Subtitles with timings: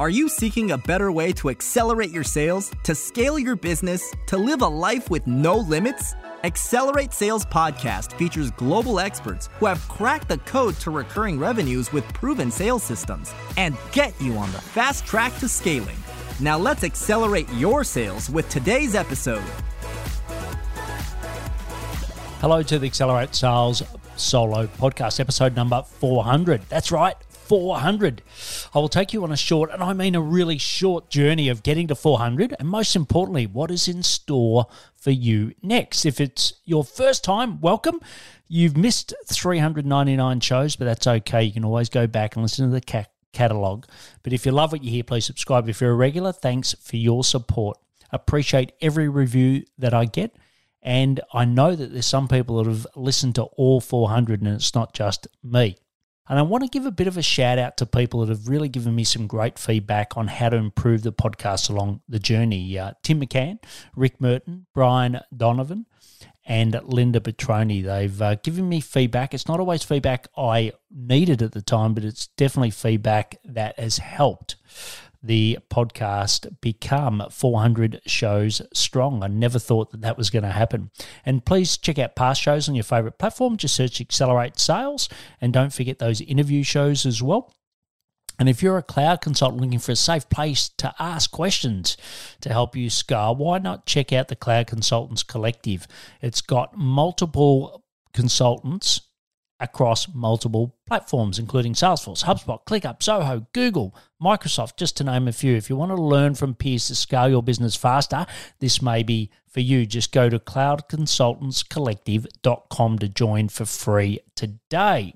[0.00, 4.38] Are you seeking a better way to accelerate your sales, to scale your business, to
[4.38, 6.14] live a life with no limits?
[6.44, 12.04] Accelerate Sales Podcast features global experts who have cracked the code to recurring revenues with
[12.14, 15.96] proven sales systems and get you on the fast track to scaling.
[16.38, 19.42] Now let's accelerate your sales with today's episode.
[22.40, 23.82] Hello to the Accelerate Sales
[24.14, 26.62] Solo podcast, episode number 400.
[26.68, 27.16] That's right,
[27.48, 28.22] 400.
[28.74, 31.62] I will take you on a short, and I mean a really short journey of
[31.62, 36.04] getting to 400, and most importantly, what is in store for you next.
[36.04, 38.00] If it's your first time, welcome.
[38.48, 41.42] You've missed 399 shows, but that's okay.
[41.42, 43.86] You can always go back and listen to the ca- catalog.
[44.22, 45.68] But if you love what you hear, please subscribe.
[45.68, 47.78] If you're a regular, thanks for your support.
[48.12, 50.36] Appreciate every review that I get.
[50.82, 54.74] And I know that there's some people that have listened to all 400, and it's
[54.74, 55.76] not just me.
[56.28, 58.48] And I want to give a bit of a shout out to people that have
[58.48, 62.78] really given me some great feedback on how to improve the podcast along the journey.
[62.78, 63.58] Uh, Tim McCann,
[63.96, 65.86] Rick Merton, Brian Donovan,
[66.44, 67.82] and Linda Petroni.
[67.82, 69.32] They've uh, given me feedback.
[69.32, 73.98] It's not always feedback I needed at the time, but it's definitely feedback that has
[73.98, 74.56] helped
[75.22, 79.22] the podcast become 400 shows strong.
[79.22, 80.90] I never thought that that was going to happen.
[81.24, 83.56] And please check out past shows on your favorite platform.
[83.56, 85.08] Just search Accelerate Sales
[85.40, 87.52] and don't forget those interview shows as well.
[88.38, 91.96] And if you're a cloud consultant looking for a safe place to ask questions
[92.40, 95.88] to help you scale, why not check out the Cloud Consultants Collective?
[96.22, 97.82] It's got multiple
[98.14, 99.07] consultants
[99.60, 105.54] across multiple platforms, including Salesforce, HubSpot, ClickUp, Zoho, Google, Microsoft, just to name a few.
[105.56, 108.24] If you want to learn from peers to scale your business faster,
[108.60, 109.84] this may be for you.
[109.86, 115.14] Just go to cloudconsultantscollective.com to join for free today.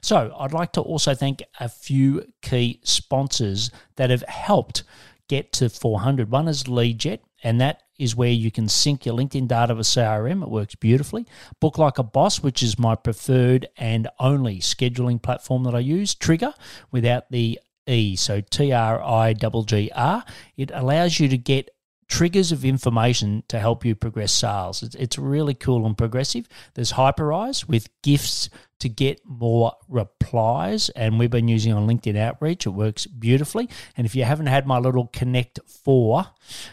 [0.00, 4.84] So, I'd like to also thank a few key sponsors that have helped
[5.28, 6.30] get to 400.
[6.30, 10.42] One is LeadJet, and that is where you can sync your LinkedIn data with CRM.
[10.42, 11.26] It works beautifully.
[11.60, 16.14] Book Like a Boss, which is my preferred and only scheduling platform that I use.
[16.14, 16.54] Trigr,
[16.90, 20.24] without the E, so T R I G R.
[20.56, 21.70] It allows you to get
[22.08, 24.82] triggers of information to help you progress sales.
[24.82, 26.48] It's, it's really cool and progressive.
[26.74, 32.66] There's Hyperise with gifts to get more replies, and we've been using on LinkedIn Outreach.
[32.66, 33.68] It works beautifully.
[33.96, 36.26] And if you haven't had my little Connect 4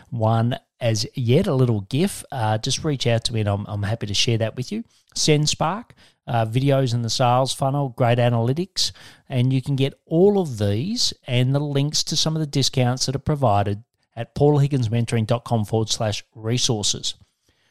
[0.09, 3.83] one as yet, a little GIF, uh, just reach out to me and I'm, I'm
[3.83, 4.83] happy to share that with you.
[5.15, 5.91] SendSpark,
[6.27, 8.91] uh, videos in the sales funnel, great analytics,
[9.29, 13.05] and you can get all of these and the links to some of the discounts
[13.05, 13.83] that are provided
[14.15, 17.13] at paulhigginsmentoring.com forward slash resources.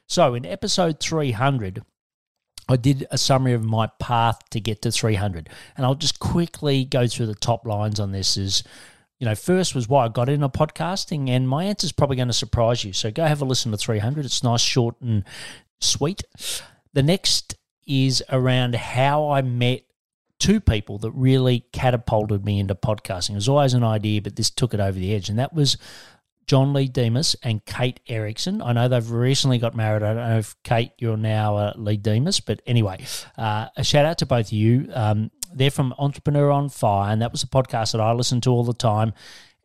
[0.06, 1.82] So in episode 300,
[2.68, 5.48] I did a summary of my path to get to 300.
[5.76, 8.62] And I'll just quickly go through the top lines on this is,
[9.20, 12.28] you know, first was why I got into podcasting, and my answer is probably going
[12.28, 12.94] to surprise you.
[12.94, 14.24] So go have a listen to 300.
[14.24, 15.24] It's nice, short, and
[15.78, 16.22] sweet.
[16.94, 17.54] The next
[17.86, 19.82] is around how I met
[20.38, 23.32] two people that really catapulted me into podcasting.
[23.32, 25.28] It was always an idea, but this took it over the edge.
[25.28, 25.76] And that was
[26.46, 28.62] John Lee Dumas and Kate Erickson.
[28.62, 30.02] I know they've recently got married.
[30.02, 33.04] I don't know if Kate, you're now uh, Lee Dumas, but anyway,
[33.36, 34.90] uh, a shout out to both of you.
[34.94, 38.50] Um, they're from Entrepreneur on Fire, and that was a podcast that I listened to
[38.50, 39.12] all the time.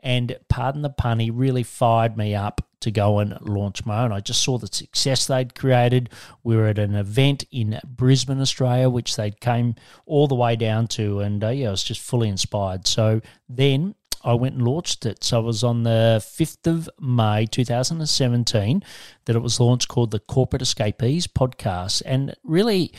[0.01, 4.11] And pardon the pun, he really fired me up to go and launch my own.
[4.11, 6.11] I just saw the success they'd created.
[6.43, 9.73] We were at an event in Brisbane, Australia, which they came
[10.05, 12.85] all the way down to, and uh, yeah, I was just fully inspired.
[12.85, 15.23] So then I went and launched it.
[15.23, 18.83] So it was on the 5th of May 2017
[19.25, 22.01] that it was launched called the Corporate Escapees podcast.
[22.05, 22.91] And really,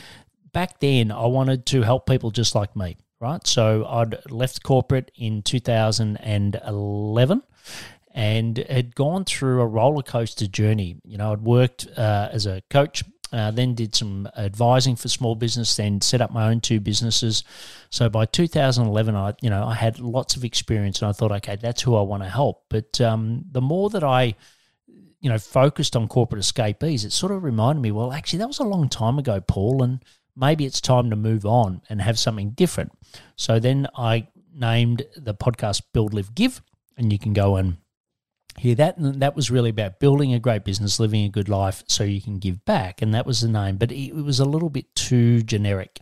[0.53, 3.45] back then, I wanted to help people just like me, right?
[3.45, 7.43] So I'd left corporate in 2011
[8.13, 10.95] and had gone through a roller coaster journey.
[11.03, 13.03] You know, I'd worked uh, as a coach
[13.33, 17.43] uh, then did some advising for small business, then set up my own two businesses.
[17.89, 21.57] So by 2011, I you know I had lots of experience, and I thought, okay,
[21.57, 22.63] that's who I want to help.
[22.69, 24.35] But um, the more that I
[25.19, 28.59] you know focused on corporate escapees, it sort of reminded me, well, actually, that was
[28.59, 30.03] a long time ago, Paul, and
[30.37, 32.91] maybe it's time to move on and have something different.
[33.35, 36.61] So then I named the podcast Build, Live, Give,
[36.95, 37.77] and you can go and
[38.57, 38.97] hear that.
[38.97, 42.21] And that was really about building a great business, living a good life so you
[42.21, 43.01] can give back.
[43.01, 43.77] And that was the name.
[43.77, 45.99] But it was a little bit too generic.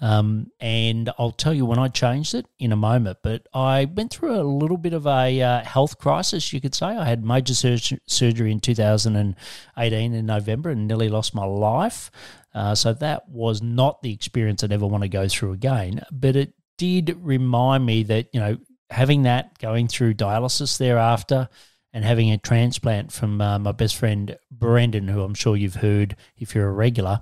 [0.00, 3.18] Um, and I'll tell you when I changed it in a moment.
[3.22, 6.86] But I went through a little bit of a uh, health crisis, you could say.
[6.86, 12.10] I had major sur- surgery in 2018 in November and nearly lost my life.
[12.54, 16.02] Uh, so that was not the experience I'd ever want to go through again.
[16.10, 18.58] But it did remind me that, you know,
[18.90, 21.48] having that, going through dialysis thereafter,
[21.92, 26.16] and having a transplant from uh, my best friend Brendan, who I'm sure you've heard
[26.36, 27.20] if you're a regular.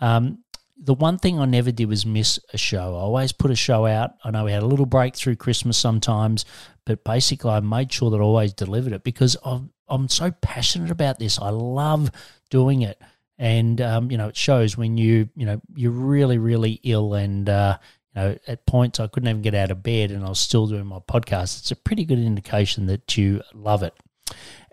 [0.00, 0.38] Um,
[0.78, 2.94] the one thing I never did was miss a show.
[2.96, 4.12] I always put a show out.
[4.24, 6.44] I know we had a little break through Christmas sometimes,
[6.84, 10.90] but basically I made sure that I always delivered it because I'm, I'm so passionate
[10.90, 11.38] about this.
[11.38, 12.10] I love
[12.50, 13.00] doing it.
[13.38, 17.48] And, um, you know, it shows when you, you know, you're really, really ill and,
[17.48, 17.78] uh,
[18.14, 20.66] you know, at points I couldn't even get out of bed and I was still
[20.66, 21.60] doing my podcast.
[21.60, 23.94] It's a pretty good indication that you love it.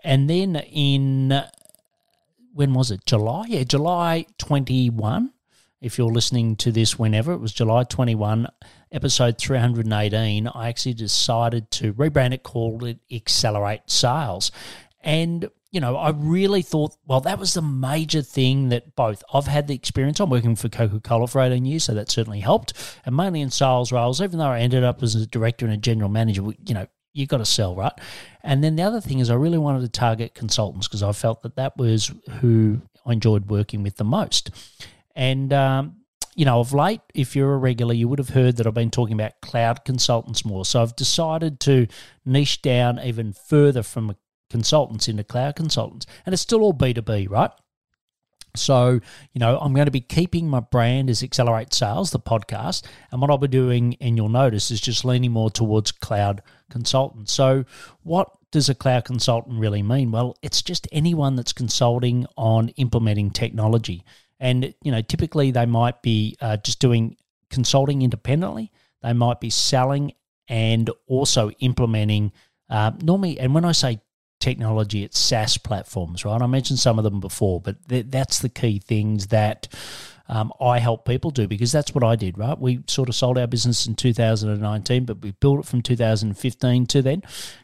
[0.02, 1.42] And then in,
[2.54, 3.04] when was it?
[3.04, 3.46] July?
[3.48, 5.34] Yeah, July 21
[5.84, 8.48] if you're listening to this whenever, it was July 21,
[8.90, 14.50] episode 318, I actually decided to rebrand it, called it Accelerate Sales.
[15.02, 19.48] And, you know, I really thought, well, that was the major thing that both I've
[19.48, 20.20] had the experience.
[20.20, 22.74] I'm working for Coca Cola for 18 years, so that certainly helped.
[23.04, 25.76] And mainly in sales roles, even though I ended up as a director and a
[25.76, 27.92] general manager, you know, you got to sell, right?
[28.44, 31.42] And then the other thing is, I really wanted to target consultants because I felt
[31.42, 34.52] that that was who I enjoyed working with the most.
[35.16, 35.96] And, um,
[36.36, 38.92] you know, of late, if you're a regular, you would have heard that I've been
[38.92, 40.64] talking about cloud consultants more.
[40.64, 41.88] So I've decided to
[42.24, 44.14] niche down even further from
[44.50, 46.06] consultants into cloud consultants.
[46.24, 47.50] And it's still all B2B, right?
[48.56, 49.00] So,
[49.32, 52.84] you know, I'm going to be keeping my brand as Accelerate Sales, the podcast.
[53.10, 57.32] And what I'll be doing, and you'll notice, is just leaning more towards cloud consultants.
[57.32, 57.64] So,
[58.04, 60.12] what does a cloud consultant really mean?
[60.12, 64.04] Well, it's just anyone that's consulting on implementing technology.
[64.38, 67.16] And, you know, typically they might be uh, just doing
[67.50, 68.70] consulting independently.
[69.02, 70.12] They might be selling
[70.46, 72.32] and also implementing
[72.70, 74.00] uh, normally, and when I say
[74.44, 76.40] technology, it's SaaS platforms, right?
[76.40, 79.68] I mentioned some of them before, but th- that's the key things that
[80.28, 82.58] um, I help people do because that's what I did, right?
[82.58, 87.00] We sort of sold our business in 2019, but we built it from 2015 to
[87.02, 87.22] then,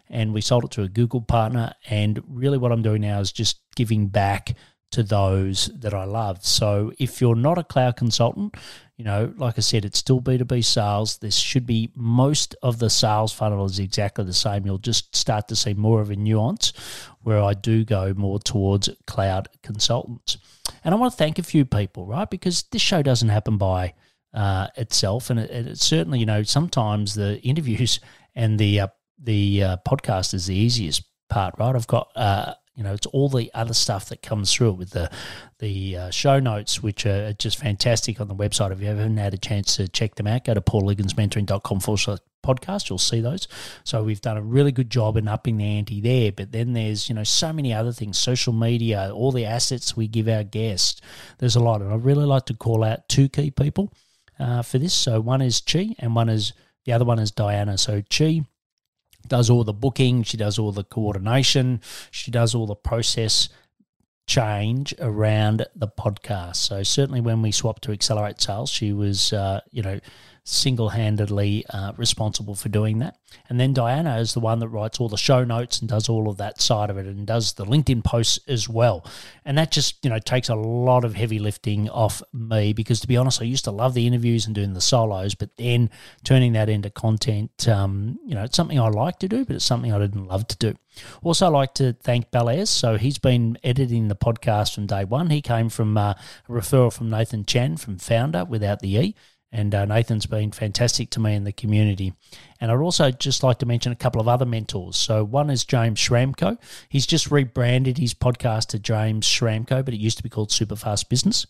[0.08, 1.74] and we sold it to a Google partner.
[1.90, 4.56] And really, what I'm doing now is just giving back
[4.92, 6.44] to those that I love.
[6.44, 8.54] So if you're not a cloud consultant,
[9.00, 11.16] you know, like I said, it's still B2B sales.
[11.16, 14.66] This should be most of the sales funnel is exactly the same.
[14.66, 16.74] You'll just start to see more of a nuance
[17.22, 20.36] where I do go more towards cloud consultants.
[20.84, 22.28] And I want to thank a few people, right?
[22.28, 23.94] Because this show doesn't happen by
[24.34, 25.30] uh, itself.
[25.30, 28.00] And it, it, certainly, you know, sometimes the interviews
[28.34, 28.88] and the, uh,
[29.18, 31.74] the uh, podcast is the easiest part, right?
[31.74, 34.90] I've got uh, you know, it's all the other stuff that comes through it with
[34.90, 35.10] the
[35.58, 38.72] the uh, show notes, which are just fantastic on the website.
[38.72, 42.18] If you haven't had a chance to check them out, go to paulhigginsmentoring.com forward slash
[42.42, 42.88] podcast.
[42.88, 43.48] You'll see those.
[43.84, 46.32] So we've done a really good job in upping the ante there.
[46.32, 50.08] But then there's, you know, so many other things, social media, all the assets we
[50.08, 51.02] give our guests.
[51.36, 51.82] There's a lot.
[51.82, 53.92] And I'd really like to call out two key people
[54.38, 54.94] uh, for this.
[54.94, 56.54] So one is Chi and one is,
[56.86, 57.76] the other one is Diana.
[57.76, 58.40] So Chi
[59.28, 61.80] does all the booking, she does all the coordination,
[62.10, 63.48] she does all the process
[64.26, 66.56] change around the podcast.
[66.56, 69.98] So certainly when we swapped to Accelerate Sales, she was, uh, you know,
[70.50, 73.16] single-handedly uh, responsible for doing that.
[73.48, 76.28] And then Diana is the one that writes all the show notes and does all
[76.28, 79.06] of that side of it and does the LinkedIn posts as well.
[79.44, 83.08] And that just, you know, takes a lot of heavy lifting off me because to
[83.08, 85.90] be honest, I used to love the interviews and doing the solos, but then
[86.24, 89.64] turning that into content, um, you know, it's something I like to do, but it's
[89.64, 90.74] something I didn't love to do.
[91.22, 92.66] Also, I'd like to thank Belair.
[92.66, 95.30] So he's been editing the podcast from day one.
[95.30, 96.14] He came from uh,
[96.48, 99.14] a referral from Nathan Chan from Foundr without the E.
[99.52, 102.12] And uh, Nathan's been fantastic to me in the community.
[102.60, 104.96] And I'd also just like to mention a couple of other mentors.
[104.96, 106.56] So one is James Schramko.
[106.88, 111.08] He's just rebranded his podcast to James Schramko, but it used to be called Superfast
[111.08, 111.46] Business.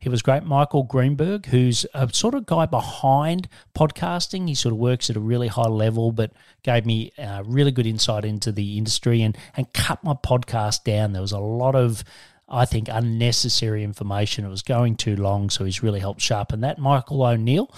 [0.00, 0.42] He was great.
[0.42, 4.48] Michael Greenberg, who's a sort of guy behind podcasting.
[4.48, 6.32] He sort of works at a really high level, but
[6.64, 11.12] gave me uh, really good insight into the industry and, and cut my podcast down.
[11.12, 12.02] There was a lot of
[12.48, 14.44] I think, unnecessary information.
[14.44, 16.78] It was going too long, so he's really helped sharpen that.
[16.78, 17.74] Michael O'Neal,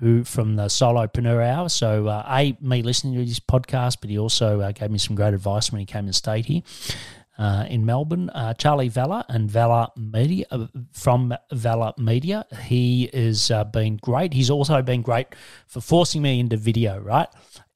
[0.00, 1.68] who from the Solopreneur Hour.
[1.68, 5.16] So, uh, A, me listening to his podcast, but he also uh, gave me some
[5.16, 6.62] great advice when he came and stayed here.
[7.36, 12.46] Uh, in Melbourne, uh, Charlie Valla and Valla Media uh, from Valla Media.
[12.62, 14.32] He has uh, been great.
[14.32, 15.26] He's also been great
[15.66, 17.26] for forcing me into video, right?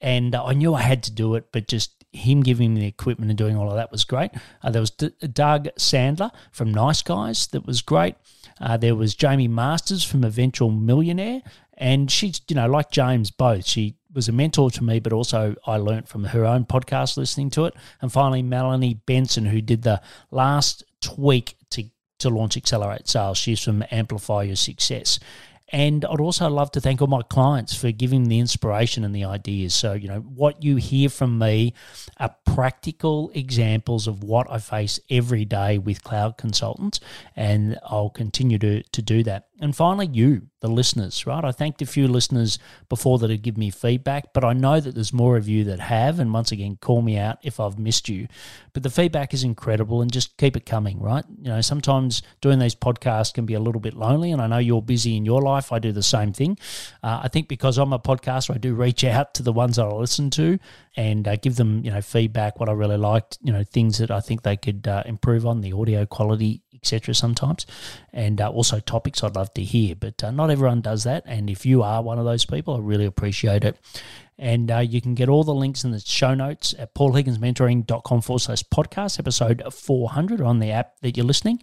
[0.01, 3.31] And I knew I had to do it, but just him giving me the equipment
[3.31, 4.31] and doing all of that was great.
[4.63, 8.15] Uh, there was D- Doug Sandler from Nice Guys that was great.
[8.61, 11.43] Uh, there was Jaime Masters from Eventual Millionaire,
[11.77, 13.67] and she's you know like James both.
[13.67, 17.51] She was a mentor to me, but also I learnt from her own podcast listening
[17.51, 17.75] to it.
[18.01, 20.01] And finally, Melanie Benson, who did the
[20.31, 21.85] last tweak to
[22.19, 23.39] to launch Accelerate Sales.
[23.39, 25.21] She's from Amplify Your Success.
[25.71, 29.25] And I'd also love to thank all my clients for giving the inspiration and the
[29.25, 29.75] ideas.
[29.75, 31.75] So, you know, what you hear from me
[32.19, 37.01] are practical examples of what I face every day with cloud consultants,
[37.37, 39.48] and I'll continue to, to do that.
[39.61, 41.45] And finally, you, the listeners, right?
[41.45, 44.95] I thanked a few listeners before that had given me feedback, but I know that
[44.95, 46.21] there's more of you that have.
[46.21, 48.29] And once again, call me out if I've missed you.
[48.73, 51.25] But the feedback is incredible and just keep it coming, right?
[51.43, 54.31] You know, sometimes doing these podcasts can be a little bit lonely.
[54.31, 55.73] And I know you're busy in your life.
[55.73, 56.59] I do the same thing.
[57.03, 59.87] Uh, I think because I'm a podcaster, I do reach out to the ones that
[59.87, 60.59] I listen to
[60.97, 64.11] and uh, give them, you know, feedback, what I really liked, you know, things that
[64.11, 67.15] I think they could uh, improve on, the audio quality, etc.
[67.15, 67.67] Sometimes,
[68.13, 69.95] and uh, also topics I'd love to hear.
[69.95, 72.79] But uh, not everyone does that, and if you are one of those people, I
[72.81, 73.77] really appreciate it.
[74.39, 78.39] And uh, you can get all the links in the show notes at paulhigginsmentoring.com forward
[78.39, 81.61] slash podcast, episode 400 on the app that you're listening.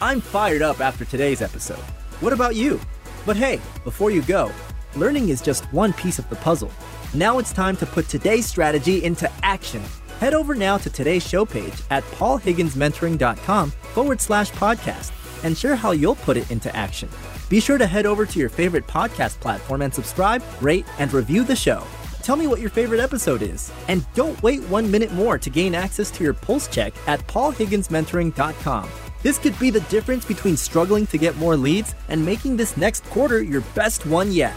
[0.00, 1.84] I'm fired up after today's episode.
[2.20, 2.80] What about you?
[3.26, 4.50] But hey, before you go,
[4.96, 6.72] learning is just one piece of the puzzle.
[7.12, 9.82] Now it's time to put today's strategy into action.
[10.18, 15.12] Head over now to today's show page at paulhigginsmentoring.com forward slash podcast
[15.44, 17.10] and share how you'll put it into action.
[17.50, 21.44] Be sure to head over to your favorite podcast platform and subscribe, rate, and review
[21.44, 21.84] the show.
[22.22, 23.72] Tell me what your favorite episode is.
[23.88, 28.88] And don't wait one minute more to gain access to your pulse check at paulhigginsmentoring.com.
[29.22, 33.04] This could be the difference between struggling to get more leads and making this next
[33.04, 34.54] quarter your best one yet.